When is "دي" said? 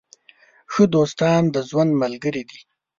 2.49-2.59